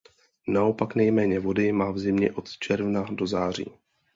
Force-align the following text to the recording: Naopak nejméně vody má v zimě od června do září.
Naopak 0.47 0.95
nejméně 0.95 1.39
vody 1.39 1.71
má 1.71 1.91
v 1.91 1.99
zimě 1.99 2.31
od 2.33 2.57
června 2.57 3.05
do 3.11 3.27
září. 3.27 3.65